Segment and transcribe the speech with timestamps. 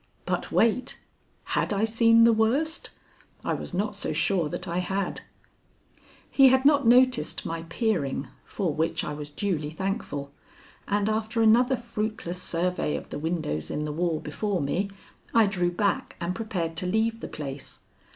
[0.25, 0.97] But wait!
[1.43, 2.89] Had I seen the worst?
[3.45, 5.21] I was not so sure that I had.
[6.27, 10.33] He had not noticed my peering, for which I was duly thankful,
[10.87, 14.89] and after another fruitless survey of the windows in the wall before me,
[15.35, 17.81] I drew back and prepared to leave the place.